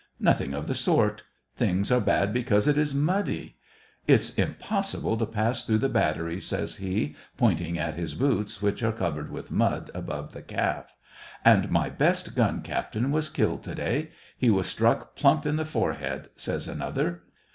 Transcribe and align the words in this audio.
Nothing 0.19 0.55
of 0.55 0.65
the 0.65 0.73
sort! 0.73 1.25
things 1.55 1.91
are 1.91 1.99
bad 2.01 2.33
be 2.33 2.41
cause 2.41 2.67
it 2.67 2.75
is 2.75 2.91
muddy." 2.91 3.57
It's 4.13 4.33
impossible 4.33 5.15
to 5.15 5.27
pass 5.27 5.63
through 5.63 5.77
the 5.77 5.89
battery," 5.89 6.41
says 6.41 6.77
he, 6.77 7.13
pointing 7.37 7.77
at 7.77 7.93
his 7.93 8.15
boots, 8.15 8.63
which 8.63 8.81
are 8.81 8.91
covered 8.91 9.29
with 9.29 9.51
mud 9.51 9.91
above 9.93 10.33
the 10.33 10.41
calf. 10.41 10.97
"And 11.45 11.69
my 11.69 11.91
best 11.91 12.35
gun 12.35 12.63
captain 12.63 13.11
was 13.11 13.29
killed 13.29 13.61
to 13.61 13.75
day; 13.75 14.09
he 14.35 14.49
was 14.49 14.65
struck 14.65 15.15
plump 15.15 15.45
in 15.45 15.57
the 15.57 15.65
forehead," 15.65 16.29
says 16.35 16.67
another. 16.67 17.21